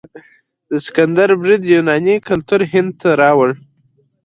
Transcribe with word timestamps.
د 0.69 0.71
سکندر 0.85 1.29
برید 1.41 1.61
یوناني 1.73 2.15
کلتور 2.27 2.61
هند 2.71 2.91
ته 3.01 3.09
راوړ. 3.21 3.49